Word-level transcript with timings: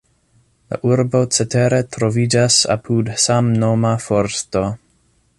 La 0.73 0.77
urbo 0.91 1.19
cetere 1.35 1.81
troviĝas 1.97 2.57
apud 2.77 3.11
samnoma 3.27 3.93
forsto. 4.07 4.65